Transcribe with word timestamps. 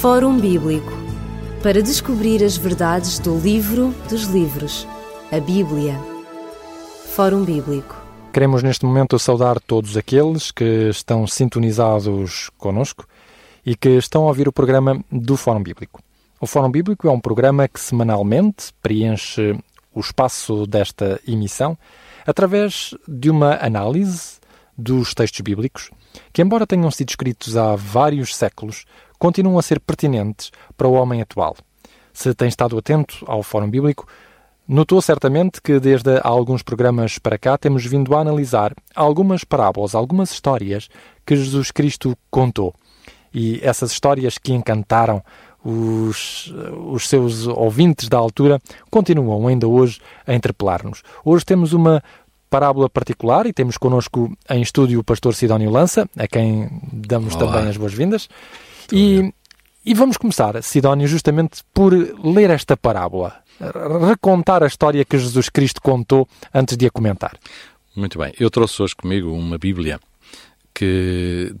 Fórum 0.00 0.38
Bíblico 0.38 0.92
para 1.60 1.82
descobrir 1.82 2.44
as 2.44 2.56
verdades 2.56 3.18
do 3.18 3.36
livro 3.36 3.92
dos 4.08 4.26
livros, 4.26 4.86
a 5.32 5.40
Bíblia. 5.40 5.98
Fórum 7.16 7.44
Bíblico. 7.44 8.00
Queremos 8.32 8.62
neste 8.62 8.84
momento 8.84 9.18
saudar 9.18 9.58
todos 9.58 9.96
aqueles 9.96 10.52
que 10.52 10.88
estão 10.88 11.26
sintonizados 11.26 12.48
conosco 12.56 13.08
e 13.66 13.74
que 13.74 13.88
estão 13.88 14.22
a 14.22 14.26
ouvir 14.28 14.46
o 14.46 14.52
programa 14.52 15.04
do 15.10 15.36
Fórum 15.36 15.64
Bíblico. 15.64 16.00
O 16.40 16.46
Fórum 16.46 16.70
Bíblico 16.70 17.08
é 17.08 17.10
um 17.10 17.18
programa 17.18 17.66
que 17.66 17.80
semanalmente 17.80 18.72
preenche 18.80 19.58
o 19.92 19.98
espaço 19.98 20.64
desta 20.64 21.20
emissão 21.26 21.76
através 22.24 22.94
de 23.08 23.30
uma 23.30 23.56
análise 23.56 24.38
dos 24.78 25.12
textos 25.12 25.40
bíblicos 25.40 25.90
que, 26.32 26.40
embora 26.40 26.66
tenham 26.66 26.90
sido 26.90 27.10
escritos 27.10 27.56
há 27.56 27.74
vários 27.74 28.34
séculos, 28.34 28.84
continuam 29.18 29.58
a 29.58 29.62
ser 29.62 29.80
pertinentes 29.80 30.52
para 30.76 30.86
o 30.86 30.92
homem 30.92 31.20
atual. 31.20 31.56
Se 32.12 32.32
tem 32.32 32.48
estado 32.48 32.78
atento 32.78 33.24
ao 33.26 33.42
Fórum 33.42 33.68
Bíblico, 33.68 34.06
notou 34.66 35.02
certamente 35.02 35.60
que 35.60 35.80
desde 35.80 36.18
há 36.18 36.28
alguns 36.28 36.62
programas 36.62 37.18
para 37.18 37.38
cá 37.38 37.58
temos 37.58 37.84
vindo 37.84 38.14
a 38.14 38.20
analisar 38.20 38.72
algumas 38.94 39.42
parábolas, 39.44 39.94
algumas 39.94 40.30
histórias 40.30 40.88
que 41.26 41.36
Jesus 41.36 41.70
Cristo 41.70 42.16
contou. 42.30 42.74
E 43.32 43.60
essas 43.62 43.92
histórias 43.92 44.38
que 44.38 44.52
encantaram 44.52 45.22
os, 45.64 46.52
os 46.90 47.08
seus 47.08 47.46
ouvintes 47.46 48.08
da 48.08 48.16
altura 48.16 48.60
continuam 48.90 49.46
ainda 49.48 49.66
hoje 49.68 50.00
a 50.26 50.34
interpelar-nos. 50.34 51.02
Hoje 51.24 51.44
temos 51.44 51.72
uma 51.72 52.02
parábola 52.48 52.88
particular 52.88 53.46
e 53.46 53.52
temos 53.52 53.76
connosco 53.76 54.36
em 54.50 54.62
estúdio 54.62 55.00
o 55.00 55.04
pastor 55.04 55.34
Sidónio 55.34 55.70
Lança, 55.70 56.08
a 56.16 56.26
quem 56.26 56.68
damos 56.92 57.34
Olá. 57.36 57.52
também 57.52 57.70
as 57.70 57.76
boas-vindas. 57.76 58.28
E, 58.92 59.32
e 59.84 59.94
vamos 59.94 60.16
começar, 60.16 60.62
Sidónio, 60.62 61.06
justamente 61.06 61.62
por 61.72 61.92
ler 61.92 62.50
esta 62.50 62.76
parábola, 62.76 63.36
recontar 64.08 64.62
a 64.62 64.66
história 64.66 65.04
que 65.04 65.18
Jesus 65.18 65.48
Cristo 65.48 65.80
contou 65.80 66.28
antes 66.52 66.76
de 66.76 66.86
a 66.86 66.90
comentar. 66.90 67.38
Muito 67.94 68.18
bem, 68.18 68.32
eu 68.38 68.50
trouxe 68.50 68.82
hoje 68.82 68.94
comigo 68.94 69.32
uma 69.32 69.58
Bíblia 69.58 69.98
que 70.78 71.52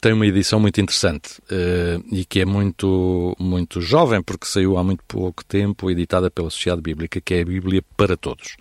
tem 0.00 0.12
uma 0.12 0.26
edição 0.26 0.60
muito 0.60 0.80
interessante 0.80 1.40
uh, 1.50 2.04
e 2.12 2.24
que 2.24 2.40
é 2.40 2.44
muito, 2.44 3.34
muito 3.38 3.80
jovem, 3.80 4.22
porque 4.22 4.46
saiu 4.46 4.78
há 4.78 4.84
muito 4.84 5.02
pouco 5.08 5.44
tempo, 5.44 5.90
editada 5.90 6.30
pela 6.30 6.50
Sociedade 6.50 6.80
Bíblica, 6.80 7.20
que 7.20 7.34
é 7.34 7.40
a 7.40 7.44
Bíblia 7.44 7.82
para 7.96 8.16
Todos. 8.16 8.56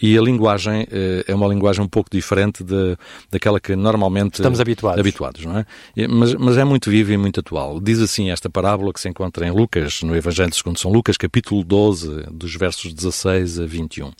E 0.00 0.18
a 0.18 0.20
linguagem 0.20 0.82
uh, 0.82 1.24
é 1.26 1.34
uma 1.34 1.46
linguagem 1.46 1.82
um 1.82 1.88
pouco 1.88 2.10
diferente 2.10 2.64
de, 2.64 2.96
daquela 3.30 3.60
que 3.60 3.76
normalmente 3.76 4.34
estamos 4.34 4.60
habituados, 4.60 5.00
habituados 5.00 5.44
não 5.44 5.58
é? 5.58 5.66
Mas, 6.08 6.34
mas 6.34 6.56
é 6.56 6.64
muito 6.64 6.90
viva 6.90 7.12
e 7.12 7.16
muito 7.16 7.40
atual. 7.40 7.80
Diz 7.80 8.00
assim 8.00 8.30
esta 8.30 8.50
parábola 8.50 8.92
que 8.92 9.00
se 9.00 9.08
encontra 9.08 9.46
em 9.46 9.50
Lucas, 9.50 10.02
no 10.02 10.16
Evangelho 10.16 10.54
segundo 10.54 10.78
São 10.78 10.90
Lucas, 10.90 11.16
capítulo 11.16 11.62
12, 11.62 12.24
dos 12.30 12.54
versos 12.56 12.92
16 12.92 13.60
a 13.60 13.66
21. 13.66 14.10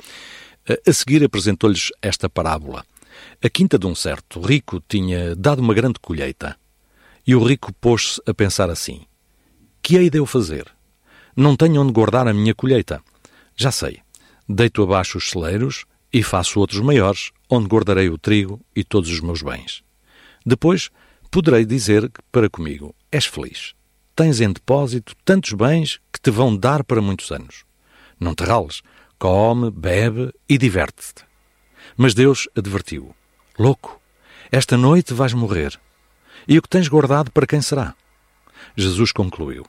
A 0.86 0.92
seguir 0.92 1.22
apresentou-lhes 1.22 1.90
esta 2.00 2.28
parábola. 2.28 2.84
A 3.42 3.50
quinta 3.50 3.78
de 3.78 3.86
um 3.86 3.94
certo 3.94 4.40
rico 4.40 4.82
tinha 4.88 5.36
dado 5.36 5.60
uma 5.60 5.74
grande 5.74 5.98
colheita. 6.00 6.56
E 7.26 7.34
o 7.34 7.42
rico 7.42 7.72
pôs-se 7.74 8.20
a 8.26 8.34
pensar 8.34 8.70
assim: 8.70 9.02
Que 9.82 9.96
hei 9.96 10.10
de 10.10 10.18
eu 10.18 10.26
fazer? 10.26 10.66
Não 11.36 11.56
tenho 11.56 11.80
onde 11.82 11.92
guardar 11.92 12.28
a 12.28 12.34
minha 12.34 12.54
colheita. 12.54 13.02
Já 13.56 13.70
sei. 13.70 14.03
Deito 14.48 14.82
abaixo 14.82 15.18
os 15.18 15.30
celeiros 15.30 15.84
e 16.12 16.22
faço 16.22 16.60
outros 16.60 16.80
maiores, 16.80 17.32
onde 17.48 17.66
guardarei 17.66 18.08
o 18.08 18.18
trigo 18.18 18.60
e 18.76 18.84
todos 18.84 19.10
os 19.10 19.20
meus 19.20 19.42
bens. 19.42 19.82
Depois 20.44 20.90
poderei 21.30 21.64
dizer 21.64 22.10
para 22.30 22.50
comigo: 22.50 22.94
És 23.10 23.24
feliz. 23.24 23.74
Tens 24.14 24.40
em 24.40 24.52
depósito 24.52 25.16
tantos 25.24 25.52
bens 25.52 25.98
que 26.12 26.20
te 26.20 26.30
vão 26.30 26.56
dar 26.56 26.84
para 26.84 27.02
muitos 27.02 27.32
anos. 27.32 27.64
Não 28.20 28.34
te 28.34 28.44
rales. 28.44 28.82
Come, 29.18 29.70
bebe 29.70 30.32
e 30.48 30.58
diverte-te. 30.58 31.24
Mas 31.96 32.14
Deus 32.14 32.48
advertiu: 32.56 33.14
Louco, 33.58 34.00
esta 34.52 34.76
noite 34.76 35.14
vais 35.14 35.32
morrer. 35.32 35.80
E 36.46 36.58
o 36.58 36.62
que 36.62 36.68
tens 36.68 36.86
guardado 36.86 37.30
para 37.30 37.46
quem 37.46 37.62
será? 37.62 37.94
Jesus 38.76 39.10
concluiu: 39.10 39.64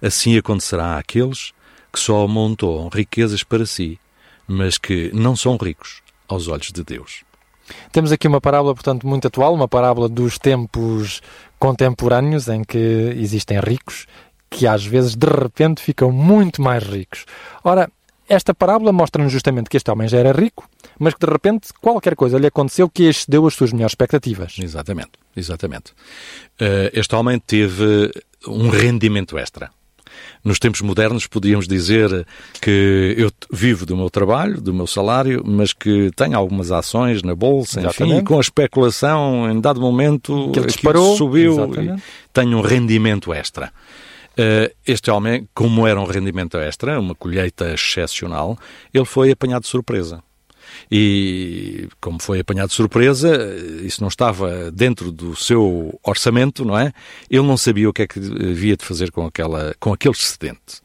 Assim 0.00 0.36
acontecerá 0.38 0.96
àqueles 0.96 1.52
que 1.92 2.00
só 2.00 2.24
amontoam 2.24 2.88
riquezas 2.88 3.42
para 3.42 3.66
si, 3.66 4.00
mas 4.46 4.78
que 4.78 5.10
não 5.14 5.34
são 5.36 5.56
ricos 5.56 6.02
aos 6.28 6.48
olhos 6.48 6.72
de 6.72 6.82
Deus. 6.82 7.24
Temos 7.90 8.12
aqui 8.12 8.26
uma 8.26 8.40
parábola, 8.40 8.74
portanto, 8.74 9.06
muito 9.06 9.26
atual, 9.26 9.54
uma 9.54 9.68
parábola 9.68 10.08
dos 10.08 10.38
tempos 10.38 11.20
contemporâneos 11.58 12.48
em 12.48 12.64
que 12.64 13.14
existem 13.16 13.60
ricos 13.60 14.06
que 14.50 14.66
às 14.66 14.84
vezes 14.84 15.16
de 15.16 15.26
repente 15.26 15.80
ficam 15.80 16.12
muito 16.12 16.60
mais 16.60 16.82
ricos. 16.82 17.24
Ora, 17.64 17.90
esta 18.28 18.54
parábola 18.54 18.92
mostra-nos 18.92 19.32
justamente 19.32 19.68
que 19.68 19.76
este 19.76 19.90
homem 19.90 20.08
já 20.08 20.18
era 20.18 20.32
rico, 20.32 20.68
mas 20.98 21.14
que 21.14 21.26
de 21.26 21.32
repente 21.32 21.68
qualquer 21.80 22.14
coisa 22.14 22.38
lhe 22.38 22.46
aconteceu 22.46 22.88
que 22.88 23.04
excedeu 23.04 23.46
as 23.46 23.54
suas 23.54 23.72
melhores 23.72 23.92
expectativas. 23.92 24.56
Exatamente, 24.58 25.12
exatamente. 25.36 25.92
Uh, 26.60 26.90
este 26.92 27.14
homem 27.14 27.38
teve 27.38 28.10
um 28.46 28.68
rendimento 28.68 29.38
extra. 29.38 29.70
Nos 30.44 30.58
tempos 30.58 30.80
modernos 30.80 31.26
podíamos 31.26 31.68
dizer 31.68 32.26
que 32.60 33.14
eu 33.16 33.30
vivo 33.52 33.86
do 33.86 33.96
meu 33.96 34.10
trabalho, 34.10 34.60
do 34.60 34.74
meu 34.74 34.86
salário, 34.86 35.42
mas 35.44 35.72
que 35.72 36.10
tenho 36.16 36.36
algumas 36.36 36.72
ações 36.72 37.22
na 37.22 37.34
bolsa, 37.34 37.80
Exatamente. 37.80 38.14
enfim, 38.14 38.22
e 38.22 38.24
com 38.24 38.38
a 38.38 38.40
especulação, 38.40 39.50
em 39.50 39.60
dado 39.60 39.80
momento, 39.80 40.50
que 40.52 40.58
ele 40.58 40.66
disparou, 40.66 41.16
subiu, 41.16 41.56
e 41.74 42.00
tenho 42.32 42.58
um 42.58 42.60
rendimento 42.60 43.32
extra. 43.32 43.72
Uh, 44.32 44.72
este 44.86 45.10
homem, 45.10 45.46
como 45.54 45.86
era 45.86 46.00
um 46.00 46.06
rendimento 46.06 46.56
extra, 46.56 46.98
uma 46.98 47.14
colheita 47.14 47.72
excepcional, 47.72 48.58
ele 48.92 49.04
foi 49.04 49.30
apanhado 49.30 49.62
de 49.62 49.68
surpresa. 49.68 50.22
E 50.90 51.88
como 52.00 52.20
foi 52.20 52.40
apanhado 52.40 52.68
de 52.68 52.74
surpresa, 52.74 53.30
isso 53.82 54.00
não 54.00 54.08
estava 54.08 54.70
dentro 54.70 55.10
do 55.10 55.34
seu 55.36 55.98
orçamento, 56.02 56.64
não 56.64 56.78
é? 56.78 56.92
Ele 57.30 57.46
não 57.46 57.56
sabia 57.56 57.88
o 57.88 57.92
que 57.92 58.02
é 58.02 58.06
que 58.06 58.18
havia 58.18 58.76
de 58.76 58.84
fazer 58.84 59.10
com, 59.10 59.26
aquela, 59.26 59.74
com 59.78 59.92
aquele 59.92 60.14
excedente. 60.14 60.80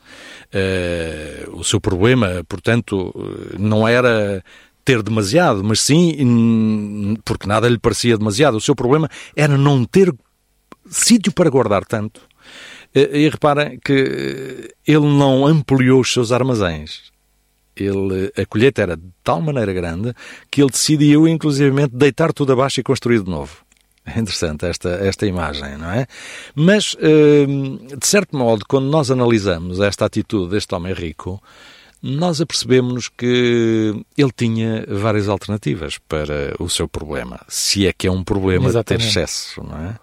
Uh, 0.54 1.58
o 1.58 1.64
seu 1.64 1.82
problema, 1.82 2.44
portanto, 2.48 3.14
não 3.58 3.88
era 3.88 4.44
ter 4.86 5.04
demasiado, 5.04 5.64
mas 5.66 5.82
sim 5.82 7.18
porque 7.26 7.46
nada 7.46 7.68
lhe 7.68 7.78
parecia 7.78 8.18
demasiado. 8.18 8.56
O 8.56 8.62
seu 8.62 8.74
problema 8.74 9.10
era 9.36 9.58
não 9.58 9.84
ter 9.84 10.14
sítio 10.90 11.34
para 11.34 11.50
guardar 11.50 11.84
tanto 11.84 12.22
e, 12.96 13.26
e 13.26 13.30
reparem 13.30 13.80
que 13.84 14.74
ele 14.88 15.06
não 15.06 15.46
ampliou 15.46 16.00
os 16.00 16.14
seus 16.14 16.32
armazéns. 16.32 17.12
Ele, 17.84 18.32
a 18.38 18.46
colheita 18.46 18.82
era 18.82 18.98
de 18.98 19.04
tal 19.24 19.42
maneira 19.42 19.74
grande 19.74 20.14
que 20.50 20.62
ele 20.62 20.72
decidiu, 20.72 21.28
inclusivamente, 21.28 21.96
deitar 21.96 22.34
tudo 22.34 22.54
abaixo 22.54 22.80
e 22.80 22.84
construir 22.84 23.22
de 23.22 23.30
novo. 23.30 23.58
É 24.06 24.20
interessante 24.20 24.66
esta, 24.66 24.90
esta 24.90 25.26
imagem, 25.26 25.78
não 25.78 25.92
é? 25.92 26.08
Mas, 26.56 26.96
hum, 27.02 27.78
de 27.98 28.08
certo 28.08 28.38
modo, 28.38 28.66
quando 28.66 28.86
nós 28.86 29.12
analisamos 29.12 29.82
esta 29.82 30.06
atitude 30.06 30.52
deste 30.52 30.74
homem 30.74 30.94
rico, 30.94 31.44
nós 32.02 32.40
apercebemos 32.40 33.10
que 33.10 33.94
ele 34.18 34.32
tinha 34.36 34.86
várias 34.88 35.28
alternativas 35.28 35.98
para 36.08 36.56
o 36.60 36.70
seu 36.70 36.88
problema, 36.88 37.40
se 37.50 37.86
é 37.86 37.92
que 37.92 38.08
é 38.08 38.12
um 38.12 38.24
problema 38.24 38.68
Exatamente. 38.68 39.08
de 39.08 39.14
ter 39.14 39.20
excesso, 39.20 39.62
não 39.64 39.78
é? 39.78 39.96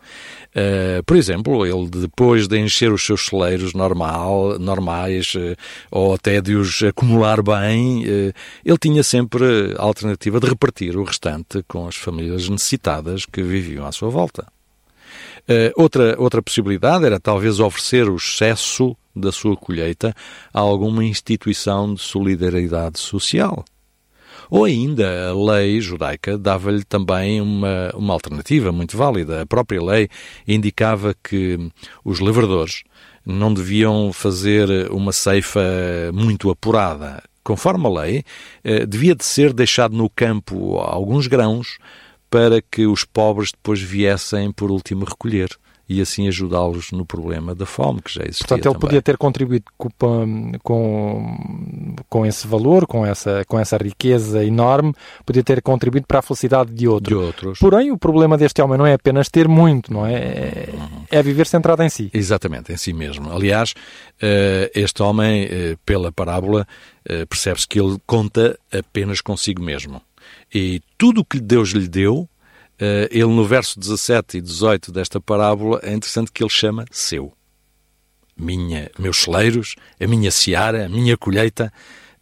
Uh, 0.54 1.03
por 1.03 1.16
exemplo, 1.16 1.66
ele 1.66 1.88
depois 1.88 2.47
de 2.47 2.56
encher 2.60 2.92
os 2.92 3.04
seus 3.04 3.26
celeiros 3.26 3.75
normal, 3.75 4.56
normais 4.56 5.34
uh, 5.34 5.56
ou 5.91 6.15
até 6.15 6.41
de 6.41 6.54
os 6.54 6.81
acumular 6.81 7.42
bem, 7.42 8.04
uh, 8.04 8.32
ele 8.64 8.78
tinha 8.78 9.03
sempre 9.03 9.75
a 9.76 9.82
alternativa 9.82 10.38
de 10.38 10.47
repartir 10.47 10.97
o 10.97 11.03
restante 11.03 11.64
com 11.66 11.88
as 11.88 11.97
famílias 11.97 12.48
necessitadas 12.48 13.26
que 13.26 13.43
viviam 13.43 13.84
à 13.84 13.91
sua 13.91 14.10
volta. 14.10 14.47
outra, 15.76 16.14
outra 16.19 16.41
possibilidade 16.41 17.04
era 17.04 17.19
talvez 17.19 17.59
oferecer 17.59 18.09
o 18.09 18.17
excesso 18.17 18.96
da 19.14 19.32
sua 19.32 19.56
colheita 19.56 20.14
a 20.52 20.61
alguma 20.61 21.05
instituição 21.05 21.94
de 21.94 22.00
solidariedade 22.00 23.00
social. 23.00 23.64
Ou 24.50 24.64
ainda 24.64 25.31
a 25.31 25.35
lei 25.35 25.81
judaica 25.81 26.37
dava-lhe 26.38 26.85
também 26.85 27.41
uma, 27.41 27.91
uma 27.94 28.14
alternativa 28.14 28.70
muito 28.73 28.96
válida. 28.96 29.43
A 29.43 29.46
própria 29.46 29.82
lei 29.82 30.08
indicava 30.46 31.14
que 31.23 31.70
os 32.05 32.20
lavradores 32.20 32.82
não 33.25 33.52
deviam 33.52 34.12
fazer 34.12 34.91
uma 34.91 35.12
ceifa 35.12 35.62
muito 36.12 36.50
apurada. 36.50 37.23
Conforme 37.43 37.87
a 37.87 37.91
lei, 37.91 38.25
eh, 38.62 38.87
devia 38.87 39.14
de 39.14 39.25
ser 39.25 39.52
deixado 39.52 39.94
no 39.96 40.08
campo 40.08 40.79
alguns 40.79 41.26
grãos 41.26 41.79
para 42.31 42.61
que 42.61 42.87
os 42.87 43.05
pobres 43.05 43.52
depois 43.52 43.81
viessem 43.81 44.50
por 44.50 44.70
último 44.70 45.05
recolher. 45.05 45.50
E 45.88 46.00
assim 46.00 46.28
ajudá-los 46.28 46.92
no 46.92 47.04
problema 47.04 47.54
da 47.54 47.66
fome 47.66 48.00
que 48.00 48.12
já 48.12 48.22
existia. 48.22 48.46
Portanto, 48.46 48.66
ele 48.66 48.75
também. 48.75 48.81
podia 48.81 49.02
ter 49.02 49.16
contribuído 49.16 49.64
com, 49.76 50.52
com, 50.62 51.96
com 52.08 52.26
esse 52.26 52.46
valor, 52.46 52.86
com 52.86 53.04
essa, 53.04 53.44
com 53.46 53.58
essa 53.58 53.76
riqueza 53.76 54.44
enorme, 54.44 54.94
podia 55.26 55.42
ter 55.42 55.60
contribuído 55.60 56.06
para 56.06 56.20
a 56.20 56.22
felicidade 56.22 56.72
de 56.72 56.88
outro. 56.88 57.08
de 57.08 57.14
outros. 57.14 57.58
Porém, 57.58 57.90
o 57.90 57.98
problema 57.98 58.38
deste 58.38 58.62
homem 58.62 58.78
não 58.78 58.86
é 58.86 58.94
apenas 58.94 59.28
ter 59.28 59.46
muito, 59.46 59.92
não 59.92 60.06
é? 60.06 60.14
É, 60.14 60.75
é 61.10 61.22
viver 61.22 61.46
centrado 61.46 61.82
em 61.82 61.88
si. 61.88 62.10
Exatamente, 62.12 62.72
em 62.72 62.76
si 62.76 62.92
mesmo. 62.92 63.30
Aliás, 63.30 63.75
eh, 64.20 64.70
este 64.75 65.02
homem, 65.02 65.44
eh, 65.50 65.76
pela 65.84 66.10
parábola, 66.10 66.66
eh, 67.04 67.26
percebe-se 67.26 67.69
que 67.69 67.78
ele 67.78 67.98
conta 68.06 68.58
apenas 68.72 69.20
consigo 69.20 69.62
mesmo. 69.62 70.00
E 70.52 70.80
tudo 70.96 71.20
o 71.20 71.25
que 71.25 71.40
Deus 71.40 71.70
lhe 71.70 71.88
deu, 71.88 72.28
ele 73.11 73.26
no 73.26 73.44
verso 73.44 73.79
17 73.79 74.38
e 74.38 74.41
18 74.41 74.91
desta 74.93 75.21
parábola, 75.21 75.81
é 75.82 75.93
interessante 75.93 76.31
que 76.32 76.43
ele 76.43 76.50
chama 76.50 76.85
seu. 76.91 77.32
Minha, 78.37 78.91
meus 78.99 79.19
celeiros, 79.19 79.76
a 80.00 80.06
minha 80.09 80.31
seara, 80.31 80.87
a 80.87 80.88
minha 80.88 81.17
colheita, 81.17 81.73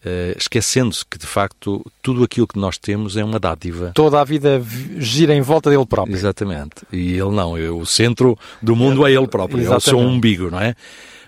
eh, 0.05 0.35
esquecendo-se 0.39 1.07
que, 1.07 1.17
de 1.17 1.27
facto, 1.27 1.83
tudo 2.03 2.23
aquilo 2.23 2.47
que 2.47 2.59
nós 2.59 2.77
temos 2.77 3.17
é 3.17 3.25
uma 3.25 3.41
dádiva 3.41 3.93
Toda 3.95 4.21
a 4.21 4.25
vida 4.25 4.59
vi- 4.59 5.01
gira 5.01 5.35
em 5.35 5.41
volta 5.41 5.71
dele 5.71 5.87
próprio. 5.87 6.15
Exatamente. 6.15 6.83
E 6.93 7.13
ele 7.13 7.31
não. 7.31 7.57
Eu- 7.57 7.79
o 7.79 7.87
centro 7.87 8.37
do 8.61 8.77
mundo 8.77 9.07
é 9.07 9.13
ele 9.13 9.27
próprio. 9.27 9.65
É 9.65 9.75
o 9.77 9.81
seu 9.81 9.99
umbigo, 9.99 10.51
não 10.51 10.61
é? 10.61 10.75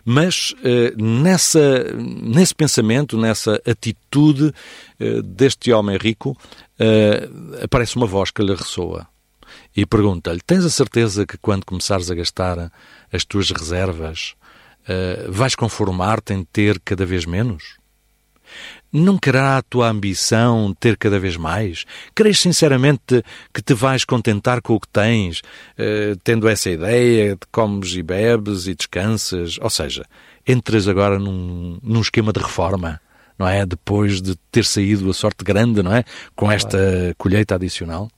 Mas 0.05 0.55
eh, 0.63 0.93
nessa, 0.99 1.85
nesse 1.97 2.55
pensamento, 2.55 3.17
nessa 3.17 3.59
atitude 3.67 4.53
eh, 5.01 5.23
deste 5.23 5.73
homem 5.73 5.97
rico, 5.97 6.37
eh, 6.79 7.27
aparece 7.63 7.97
uma 7.97 8.07
voz 8.07 8.31
que 8.31 8.43
lhe 8.43 8.55
ressoa 8.55 9.07
e 9.77 9.85
pergunta-lhe: 9.85 10.41
Tens 10.41 10.65
a 10.65 10.71
certeza 10.71 11.27
que 11.27 11.39
quando 11.39 11.65
começares 11.65 12.11
a 12.11 12.15
gastar 12.15 12.71
as 13.13 13.25
tuas 13.25 13.51
reservas, 13.51 14.35
eh, 14.87 15.27
vais 15.29 15.55
conformar-te 15.55 16.33
em 16.33 16.45
ter 16.45 16.81
cada 16.81 17.07
vez 17.07 17.25
menos? 17.25 17.79
Não 18.93 19.19
querá 19.19 19.57
a 19.57 19.63
tua 19.63 19.89
ambição 19.89 20.73
ter 20.79 20.97
cada 20.97 21.19
vez 21.19 21.37
mais? 21.37 21.85
Crees 22.15 22.39
sinceramente 22.39 23.25
que 23.53 23.61
te 23.61 23.75
vais 23.75 24.05
contentar 24.05 24.63
com 24.63 24.75
o 24.75 24.81
que 24.81 24.89
tens, 24.89 25.43
eh, 25.77 26.15
tendo 26.23 26.49
essa 26.49 26.71
ideia 26.71 27.31
de 27.31 27.47
comes 27.51 27.95
e 27.95 28.03
bebes 28.03 28.69
e 28.69 28.75
descansas? 28.75 29.59
Ou 29.61 29.71
seja, 29.71 30.05
entras 30.47 30.87
agora 30.87 31.19
num, 31.19 31.79
num 31.83 32.01
esquema 32.01 32.33
de 32.33 32.41
reforma, 32.41 33.01
não 33.37 33.49
é? 33.49 33.67
Depois 33.67 34.23
de 34.23 34.37
ter 34.53 34.65
saído 34.65 35.11
a 35.11 35.15
sorte 35.15 35.43
grande, 35.43 35.83
não 35.83 35.93
é? 35.93 36.05
Com 36.37 36.53
esta 36.53 36.79
colheita 37.19 37.57
adicional. 37.57 38.09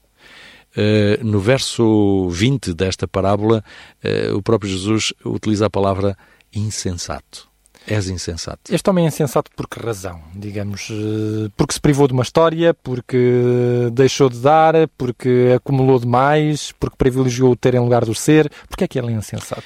Eh, 0.79 1.17
no 1.23 1.39
verso 1.39 2.29
20 2.29 2.71
desta 2.75 3.07
parábola, 3.07 3.63
eh, 4.03 4.31
o 4.31 4.43
próprio 4.43 4.69
Jesus 4.69 5.11
utiliza 5.25 5.65
a 5.65 5.69
palavra 5.71 6.15
insensato. 6.53 7.49
És 7.87 8.09
insensato. 8.09 8.71
Este 8.71 8.87
homem 8.87 9.05
é 9.05 9.07
insensato 9.07 9.49
por 9.55 9.67
que 9.67 9.79
razão? 9.79 10.21
Digamos, 10.35 10.89
eh, 10.91 11.49
porque 11.57 11.73
se 11.73 11.81
privou 11.81 12.07
de 12.07 12.13
uma 12.13 12.21
história, 12.21 12.75
porque 12.75 13.89
deixou 13.91 14.29
de 14.29 14.37
dar, 14.37 14.87
porque 14.95 15.53
acumulou 15.55 15.99
demais, 15.99 16.71
porque 16.79 16.95
privilegiou 16.95 17.53
o 17.53 17.55
ter 17.55 17.73
em 17.73 17.79
lugar 17.79 18.05
do 18.05 18.13
ser. 18.13 18.47
Porquê 18.69 18.83
é 18.83 18.87
que 18.87 18.99
ele 18.99 19.11
é 19.11 19.15
insensato? 19.15 19.63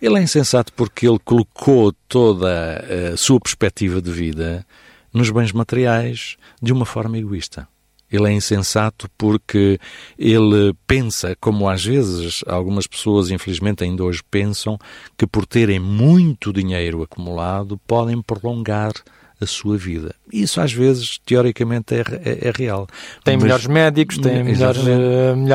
Ele 0.00 0.18
é 0.18 0.22
insensato 0.22 0.72
porque 0.72 1.06
ele 1.06 1.18
colocou 1.22 1.92
toda 2.08 3.12
a 3.12 3.16
sua 3.18 3.38
perspectiva 3.38 4.00
de 4.00 4.10
vida 4.10 4.64
nos 5.12 5.28
bens 5.30 5.52
materiais 5.52 6.36
de 6.62 6.72
uma 6.72 6.86
forma 6.86 7.18
egoísta. 7.18 7.68
Ele 8.14 8.28
é 8.28 8.32
insensato 8.32 9.08
porque 9.18 9.78
ele 10.18 10.72
pensa, 10.86 11.36
como 11.40 11.68
às 11.68 11.84
vezes 11.84 12.42
algumas 12.46 12.86
pessoas, 12.86 13.30
infelizmente, 13.30 13.82
ainda 13.84 14.04
hoje 14.04 14.22
pensam, 14.30 14.78
que 15.16 15.26
por 15.26 15.44
terem 15.46 15.80
muito 15.80 16.52
dinheiro 16.52 17.02
acumulado 17.02 17.78
podem 17.86 18.20
prolongar 18.22 18.92
a 19.40 19.46
sua 19.46 19.76
vida. 19.76 20.14
Isso 20.32 20.60
às 20.60 20.72
vezes, 20.72 21.18
teoricamente, 21.26 21.92
é, 21.94 22.00
é- 22.24 22.48
é 22.48 22.52
real. 22.54 22.86
Tem 23.24 23.34
Mas- 23.34 23.42
melhores 23.42 23.66
médicos, 23.66 24.16
tem 24.18 24.32
eh, 24.36 24.42
melhor 24.44 24.76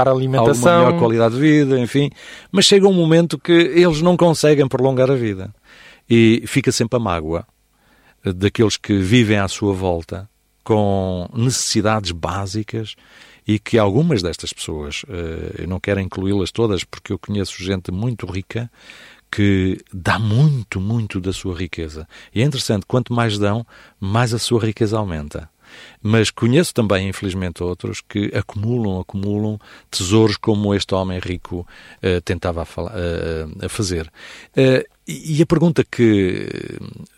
alguma 0.07 0.11
alimentação. 0.11 0.85
melhor 0.85 0.99
qualidade 0.99 1.35
de 1.35 1.41
vida, 1.41 1.79
enfim. 1.79 2.09
Mas 2.51 2.65
chega 2.65 2.87
um 2.87 2.93
momento 2.93 3.39
que 3.39 3.53
eles 3.53 4.01
não 4.01 4.17
conseguem 4.17 4.67
prolongar 4.67 5.09
a 5.09 5.15
vida. 5.15 5.53
E 6.09 6.43
fica 6.45 6.71
sempre 6.71 6.97
a 6.97 6.99
mágoa 6.99 7.45
eh, 8.25 8.33
daqueles 8.33 8.75
que 8.75 8.97
vivem 8.97 9.37
à 9.37 9.47
sua 9.47 9.73
volta 9.73 10.27
com 10.69 11.27
necessidades 11.33 12.11
básicas 12.11 12.95
e 13.47 13.57
que 13.57 13.79
algumas 13.79 14.21
destas 14.21 14.53
pessoas, 14.53 15.01
eh, 15.09 15.63
eu 15.63 15.67
não 15.67 15.79
quero 15.79 15.99
incluí-las 15.99 16.51
todas 16.51 16.83
porque 16.83 17.11
eu 17.11 17.17
conheço 17.17 17.63
gente 17.63 17.91
muito 17.91 18.27
rica 18.27 18.71
que 19.31 19.79
dá 19.91 20.19
muito, 20.19 20.79
muito 20.79 21.19
da 21.19 21.33
sua 21.33 21.55
riqueza. 21.57 22.07
E 22.35 22.43
é 22.43 22.45
interessante, 22.45 22.85
quanto 22.85 23.11
mais 23.11 23.39
dão, 23.39 23.65
mais 23.99 24.31
a 24.31 24.37
sua 24.37 24.59
riqueza 24.63 24.95
aumenta. 24.95 25.49
Mas 26.03 26.29
conheço 26.29 26.71
também, 26.71 27.09
infelizmente, 27.09 27.63
outros 27.63 27.99
que 27.99 28.31
acumulam, 28.35 28.99
acumulam 28.99 29.59
tesouros 29.89 30.37
como 30.37 30.75
este 30.75 30.93
homem 30.93 31.17
rico 31.19 31.65
eh, 32.03 32.19
tentava 32.21 32.61
a, 32.61 32.65
fala- 32.65 32.93
eh, 32.93 33.65
a 33.65 33.69
fazer. 33.69 34.11
Eh, 34.55 34.85
e 35.11 35.41
a 35.41 35.45
pergunta 35.45 35.83
que 35.83 36.47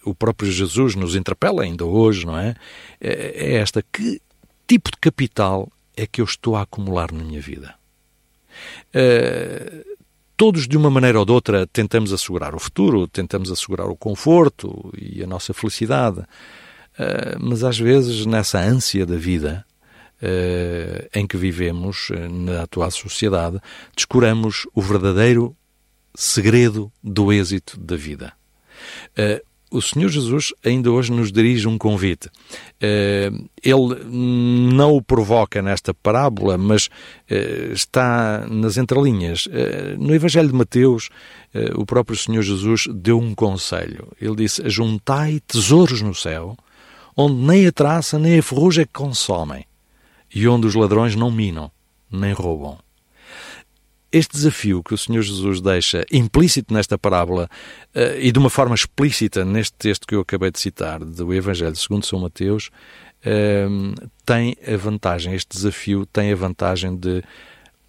o 0.06 0.16
próprio 0.16 0.52
Jesus 0.52 0.96
nos 0.96 1.16
interpela 1.16 1.64
ainda 1.64 1.86
hoje, 1.86 2.26
não 2.26 2.38
é? 2.38 2.56
É 3.00 3.54
é 3.54 3.54
esta: 3.56 3.84
que 3.92 4.22
tipo 4.68 4.90
de 4.92 4.98
capital 4.98 5.72
é 5.96 6.08
que 6.08 6.22
eu 6.22 6.26
estou 6.26 6.56
a 6.56 6.62
acumular 6.62 7.12
na 7.12 7.24
minha 7.24 7.42
vida? 7.42 7.76
Eh, 8.94 9.84
todos, 10.42 10.68
de 10.68 10.76
uma 10.76 10.90
maneira 10.90 11.20
ou 11.20 11.26
de 11.26 11.32
outra, 11.32 11.68
tentamos 11.68 12.12
assegurar 12.12 12.56
o 12.56 12.60
futuro, 12.60 13.08
tentamos 13.08 13.52
assegurar 13.52 13.88
o 13.88 13.96
conforto 13.96 14.92
e 14.98 15.24
a 15.24 15.28
nossa 15.28 15.54
felicidade. 15.54 16.22
Uh, 16.98 17.38
mas 17.40 17.64
às 17.64 17.78
vezes, 17.78 18.26
nessa 18.26 18.60
ânsia 18.60 19.06
da 19.06 19.18
vida 19.18 19.64
uh, 20.20 21.08
em 21.14 21.28
que 21.28 21.38
vivemos 21.38 22.10
uh, 22.10 22.28
na 22.28 22.64
atual 22.64 22.90
sociedade, 22.90 23.60
descuramos 23.96 24.68
o 24.74 24.82
verdadeiro 24.82 25.56
segredo 26.13 26.92
do 27.04 27.31
êxito 27.31 27.80
da 27.80 27.96
vida. 27.96 28.34
o 29.72 29.81
Senhor 29.81 30.10
Jesus 30.10 30.54
ainda 30.66 30.92
hoje 30.92 31.12
nos 31.12 31.31
dirige 31.31 31.68
um 31.68 31.78
convite. 31.78 32.30
ele 32.81 34.04
não 34.10 34.96
o 34.96 35.02
provoca 35.02 35.62
nesta 35.62 35.94
parábola, 35.94 36.58
mas 36.58 36.90
está 37.74 38.46
nas 38.50 38.78
entrelinhas. 38.78 39.48
no 39.98 40.13
Evangelho 40.13 40.50
de 40.50 40.56
Mateus, 40.56 41.10
o 41.75 41.86
próprio 41.86 42.18
Senhor 42.18 42.42
Jesus 42.42 42.88
deu 42.94 43.19
um 43.19 43.34
conselho. 43.34 44.10
Ele 44.19 44.36
disse: 44.36 44.69
Juntai 44.69 45.42
tesouros 45.48 46.02
no 46.02 46.13
céu 46.13 46.58
onde 47.16 47.36
nem 47.36 47.68
a 47.68 47.72
traça 47.72 48.18
nem 48.18 48.40
a 48.40 48.44
ferrugem 48.44 48.86
consomem, 48.92 49.66
e 50.34 50.48
onde 50.48 50.68
os 50.68 50.75
ladrões 50.75 51.16
não 51.16 51.30
minam, 51.30 51.72
nem 52.10 52.34
roubam. 52.34 52.78
Este 54.12 54.34
desafio 54.34 54.84
que 54.84 54.94
o 54.94 54.98
Senhor 54.98 55.22
Jesus 55.22 55.62
deixa 55.62 56.06
implícito 56.12 56.74
nesta 56.74 56.98
parábola 56.98 57.50
uh, 57.96 58.19
e 58.19 58.31
de 58.31 58.40
uma 58.40 58.50
forma 58.50 58.75
explícita 58.75 59.46
neste 59.46 59.74
texto 59.77 60.06
que 60.06 60.13
eu 60.13 60.22
acabei 60.22 60.51
de 60.51 60.60
citar, 60.60 61.00
do 61.00 61.34
Evangelho 61.34 61.75
segundo 61.75 62.06
São 62.06 62.20
Mateus, 62.20 62.70
uh, 63.25 64.10
tem 64.25 64.58
a 64.68 64.75
vantagem, 64.75 65.34
este 65.34 65.56
desafio 65.56 66.06
tem 66.06 66.32
a 66.32 66.36
vantagem 66.36 66.96
de 66.96 67.24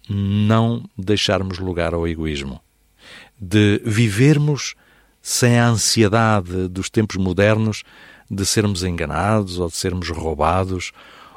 não 0.09 0.83
deixarmos 0.97 1.59
lugar 1.59 1.93
ao 1.93 2.07
egoísmo, 2.07 2.61
de 3.39 3.81
vivermos 3.85 4.75
sem 5.21 5.59
a 5.59 5.67
ansiedade 5.67 6.67
dos 6.67 6.89
tempos 6.89 7.17
modernos 7.17 7.83
de 8.29 8.45
sermos 8.45 8.83
enganados 8.83 9.59
ou 9.59 9.69
de 9.69 9.75
sermos 9.75 10.09
roubados 10.09 10.91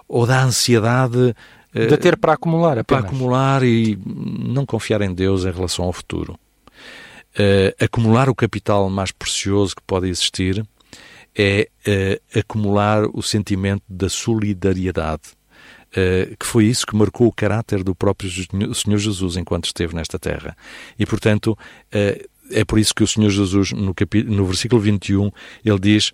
ou 0.09 0.27
da 0.27 0.43
ansiedade 0.43 1.35
de 1.87 1.97
ter 1.99 2.17
para 2.17 2.33
acumular 2.33 2.79
apenas. 2.79 2.87
para 2.87 2.99
acumular 3.09 3.63
e 3.63 3.99
não 4.05 4.65
confiar 4.65 5.03
em 5.03 5.13
Deus 5.13 5.45
em 5.45 5.51
relação 5.51 5.85
ao 5.85 5.93
futuro. 5.93 6.39
Uh, 7.39 7.85
acumular 7.85 8.31
o 8.31 8.35
capital 8.35 8.89
mais 8.89 9.13
precioso 9.13 9.77
que 9.77 9.83
pode 9.83 10.09
existir 10.09 10.65
é 11.37 11.69
uh, 11.87 12.39
acumular 12.39 13.05
o 13.13 13.23
sentimento 13.23 13.83
da 13.87 14.09
solidariedade. 14.09 15.37
Uh, 15.91 16.35
que 16.39 16.47
foi 16.47 16.65
isso 16.65 16.87
que 16.87 16.97
marcou 16.97 17.27
o 17.27 17.33
caráter 17.33 17.85
do 17.85 17.95
próprio 17.95 18.31
Senhor 18.75 18.99
Jesus 18.99 19.37
enquanto 19.37 19.67
esteve 19.67 19.95
nesta 19.95 20.19
terra. 20.19 20.57
E 20.99 21.05
portanto 21.05 21.57
é 22.51 22.65
por 22.65 22.79
isso 22.79 22.95
que 22.95 23.05
o 23.05 23.07
Senhor 23.07 23.31
Jesus 23.31 23.73
no, 23.73 23.95
no 24.27 24.47
versículo 24.47 24.81
21 24.81 25.31
ele 25.65 25.79
diz 25.79 26.13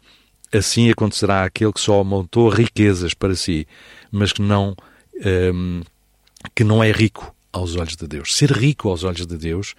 assim 0.53 0.91
acontecerá 0.91 1.45
àquele 1.45 1.73
que 1.73 1.81
só 1.81 1.95
aumentou 1.95 2.49
riquezas 2.49 3.15
para 3.15 3.35
si, 3.35 3.67
mas 4.11 4.33
que 4.33 4.43
não, 4.43 4.77
um, 5.55 5.83
que 6.55 6.65
não 6.65 6.83
é 6.83 6.91
rico 6.91 7.35
aos 7.53 7.77
olhos 7.77 7.97
de 7.97 8.07
Deus. 8.07 8.35
Ser 8.37 8.51
rico 8.51 8.89
aos 8.89 9.05
olhos 9.05 9.27
de 9.27 9.37
Deus 9.37 9.75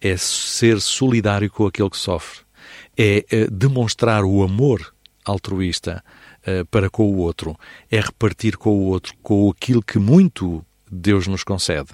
é 0.00 0.16
ser 0.16 0.80
solidário 0.80 1.50
com 1.50 1.66
aquele 1.66 1.90
que 1.90 1.96
sofre, 1.96 2.40
é, 2.96 3.24
é 3.30 3.46
demonstrar 3.46 4.24
o 4.24 4.42
amor 4.42 4.92
altruísta 5.24 6.02
uh, 6.46 6.64
para 6.66 6.88
com 6.88 7.10
o 7.10 7.18
outro, 7.18 7.58
é 7.90 8.00
repartir 8.00 8.56
com 8.56 8.70
o 8.70 8.84
outro, 8.86 9.14
com 9.22 9.50
aquilo 9.50 9.82
que 9.82 9.98
muito 9.98 10.64
Deus 10.90 11.26
nos 11.26 11.44
concede, 11.44 11.90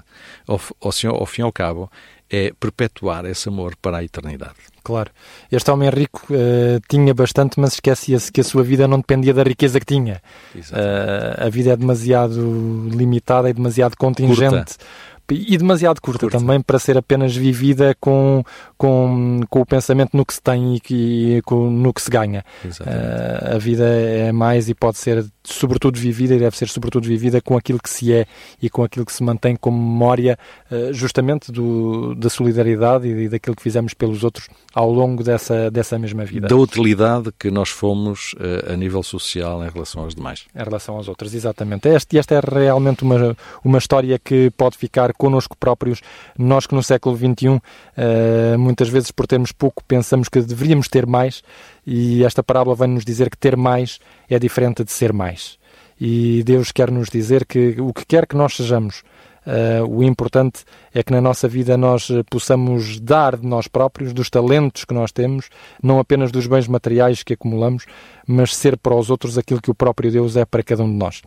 ao, 0.47 0.61
ao, 0.81 0.93
ao 1.17 1.27
fim 1.27 1.43
e 1.43 1.45
ao 1.45 1.53
cabo, 1.53 1.91
é 2.31 2.53
perpetuar 2.59 3.25
esse 3.27 3.49
amor 3.49 3.77
para 3.81 3.99
a 3.99 4.05
eternidade. 4.05 4.55
Claro. 4.83 5.11
Este 5.51 5.71
homem 5.71 5.89
rico 5.89 6.27
uh, 6.31 6.81
tinha 6.89 7.15
bastante, 7.15 7.59
mas 7.59 7.75
esquecia-se 7.75 8.31
que 8.31 8.41
a 8.41 8.45
sua 8.45 8.63
vida 8.63 8.87
não 8.87 8.99
dependia 8.99 9.33
da 9.33 9.43
riqueza 9.43 9.81
que 9.81 9.87
tinha. 9.87 10.21
Uh, 10.55 11.47
a 11.47 11.49
vida 11.49 11.73
é 11.73 11.77
demasiado 11.77 12.89
limitada 12.91 13.49
e 13.49 13.53
demasiado 13.53 13.97
contingente. 13.97 14.51
Curta 14.51 14.85
e 15.31 15.57
demasiado 15.57 16.01
curta, 16.01 16.27
curta, 16.27 16.39
também 16.39 16.61
para 16.61 16.79
ser 16.79 16.99
apenas 16.99 17.35
vivida 17.35 17.97
com, 17.99 18.45
com, 18.77 19.41
com 19.49 19.61
o 19.61 19.67
pensamento 19.67 20.15
no 20.15 20.25
que 20.25 20.35
se 20.35 20.43
tem 20.43 20.77
e, 20.77 20.81
que, 20.81 21.41
com, 21.47 21.71
no 21.71 21.95
que 21.95 22.03
se 22.03 22.11
ganha. 22.11 22.45
Uh, 22.65 23.55
a 23.55 23.59
vida 23.59 23.87
é 23.87 24.33
mais 24.33 24.69
e 24.69 24.75
pode 24.75 24.99
ser 24.99 25.25
sobretudo 25.45 25.99
vivida 25.99 26.35
e 26.35 26.39
deve 26.39 26.57
ser 26.57 26.69
sobretudo 26.69 27.07
vivida 27.07 27.41
com 27.41 27.57
aquilo 27.57 27.79
que 27.79 27.91
se 27.91 28.13
é 28.13 28.27
e 28.61 28.71
com 28.71 28.83
aquilo 28.83 29.05
que 29.05 29.13
se 29.13 29.23
mantém 29.23 29.55
como 29.55 29.79
memória 29.79 30.39
uh, 30.71 30.93
justamente 30.93 31.53
do, 31.53 32.15
da 32.15 32.31
solidariedade 32.31 33.09
e 33.09 33.29
daquilo 33.29 33.55
que 33.55 33.63
fizemos 33.63 33.93
pelos 33.93 34.25
outros 34.25 34.49
ao 34.75 34.91
longo 34.91 35.23
dessa, 35.23 35.71
dessa 35.71 35.99
mesma 35.99 36.25
vida. 36.25 36.49
Da 36.49 36.57
utilidade 36.57 37.31
que 37.39 37.51
nós 37.51 37.69
fomos 37.69 38.33
uh, 38.35 38.73
a 38.73 38.77
nível 38.77 39.03
social 39.03 39.65
em 39.65 39.69
relação 39.69 40.03
aos 40.03 40.15
demais. 40.15 40.47
Em 40.55 40.63
relação 40.63 40.97
aos 40.97 41.09
outros, 41.09 41.35
exatamente. 41.35 41.89
Este, 41.89 42.19
esta 42.19 42.35
é 42.35 42.41
realmente 42.41 43.03
uma, 43.03 43.37
uma 43.63 43.79
história 43.79 44.19
que 44.19 44.51
pode 44.57 44.79
ficar 44.79 45.13
connosco 45.13 45.57
próprios, 45.57 46.01
nós 46.39 46.67
que 46.67 46.75
no 46.75 46.83
século 46.83 47.17
XXI, 47.17 47.49
uh, 47.49 48.59
muitas 48.59 48.89
vezes 48.89 49.11
por 49.11 49.27
termos 49.27 49.53
pouco, 49.53 49.85
pensamos 49.85 50.29
que 50.29 50.41
deveríamos 50.41 50.89
ter 50.89 51.07
mais, 51.07 51.43
e 51.87 52.25
esta 52.25 52.43
parábola 52.43 52.75
vai 52.75 52.89
nos 52.89 53.05
dizer 53.05 53.31
que 53.31 53.37
ter 53.37 53.57
mais 53.57 53.99
é 54.29 54.39
diferente 54.39 54.85
de 54.85 54.93
ser 54.93 55.13
mais. 55.13 55.59
E 56.01 56.43
Deus 56.45 56.73
quer 56.73 56.91
nos 56.91 57.09
dizer 57.09 57.47
que 57.47 57.81
o 57.81 57.93
que 57.93 58.05
quer 58.05 58.27
que 58.27 58.37
nós 58.37 58.55
sejamos, 58.55 59.03
Uh, 59.47 59.87
o 59.87 60.03
importante 60.03 60.65
é 60.95 61.03
que 61.03 61.13
na 61.13 61.21
nossa 61.21 61.47
vida 61.47 61.77
nós 61.77 62.09
possamos 62.31 62.99
dar 62.99 63.37
de 63.37 63.47
nós 63.47 63.69
próprios, 63.69 64.15
dos 64.15 64.31
talentos 64.31 64.87
que 64.87 64.95
nós 64.95 65.13
temos, 65.13 65.51
não 65.83 65.99
apenas 65.99 66.33
dos 66.33 66.47
bens 66.47 66.67
materiais 66.67 67.23
que 67.23 67.35
acumulamos, 67.35 67.85
mas 68.27 68.57
ser 68.57 68.79
para 68.79 68.95
os 68.95 69.11
outros 69.11 69.37
aquilo 69.37 69.61
que 69.61 69.71
o 69.71 69.75
próprio 69.75 70.11
Deus 70.11 70.35
é 70.35 70.47
para 70.47 70.63
cada 70.63 70.83
um 70.83 70.91
de 70.91 70.97
nós 70.97 71.21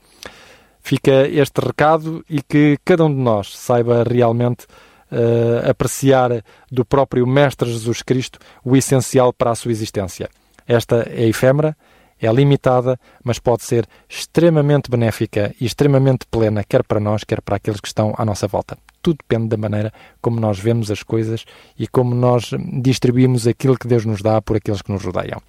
fica 0.87 1.27
este 1.27 1.59
recado 1.59 2.23
e 2.29 2.41
que 2.41 2.77
cada 2.85 3.03
um 3.03 3.13
de 3.13 3.19
nós 3.19 3.53
saiba 3.57 4.03
realmente 4.03 4.65
uh, 5.11 5.69
apreciar 5.69 6.41
do 6.71 6.85
próprio 6.85 7.27
Mestre 7.27 7.69
Jesus 7.69 8.01
Cristo 8.01 8.39
o 8.63 8.73
essencial 8.73 9.33
para 9.33 9.51
a 9.51 9.55
sua 9.55 9.71
existência. 9.71 10.29
Esta 10.67 11.07
é 11.09 11.27
efêmera, 11.27 11.75
é 12.19 12.31
limitada, 12.31 12.99
mas 13.23 13.39
pode 13.39 13.63
ser 13.63 13.87
extremamente 14.09 14.89
benéfica 14.89 15.53
e 15.59 15.65
extremamente 15.65 16.25
plena, 16.29 16.63
quer 16.63 16.83
para 16.83 16.99
nós, 16.99 17.23
quer 17.23 17.41
para 17.41 17.57
aqueles 17.57 17.79
que 17.79 17.87
estão 17.87 18.13
à 18.17 18.25
nossa 18.25 18.47
volta. 18.47 18.77
Tudo 19.01 19.17
depende 19.17 19.49
da 19.49 19.57
maneira 19.57 19.93
como 20.21 20.39
nós 20.39 20.59
vemos 20.59 20.91
as 20.91 21.03
coisas 21.03 21.45
e 21.77 21.87
como 21.87 22.13
nós 22.13 22.51
distribuímos 22.81 23.47
aquilo 23.47 23.77
que 23.77 23.87
Deus 23.87 24.03
nos 24.03 24.21
dá 24.21 24.41
por 24.41 24.57
aqueles 24.57 24.81
que 24.81 24.91
nos 24.91 25.03
rodeiam. 25.03 25.41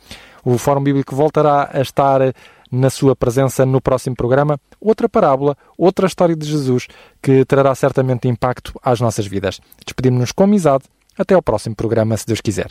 O 0.44 0.58
Fórum 0.58 0.82
Bíblico 0.82 1.16
voltará 1.16 1.70
a 1.72 1.80
estar 1.80 2.20
na 2.70 2.90
sua 2.90 3.16
presença 3.16 3.64
no 3.64 3.80
próximo 3.80 4.14
programa 4.14 4.60
outra 4.80 5.08
parábola, 5.08 5.56
outra 5.76 6.06
história 6.06 6.36
de 6.36 6.46
Jesus 6.46 6.86
que 7.22 7.44
trará 7.44 7.74
certamente 7.74 8.28
impacto 8.28 8.78
às 8.82 9.00
nossas 9.00 9.26
vidas. 9.26 9.60
Despedimos-nos 9.84 10.32
com 10.32 10.44
amizade. 10.44 10.84
Até 11.16 11.34
ao 11.34 11.42
próximo 11.42 11.74
programa, 11.74 12.16
se 12.16 12.24
Deus 12.24 12.40
quiser. 12.40 12.70